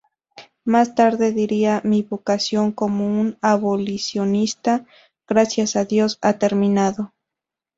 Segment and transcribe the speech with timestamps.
[0.65, 4.87] Más tarde diría: "Mi vocación, como un abolicionista,
[5.29, 7.13] gracias a Dios, ha terminado.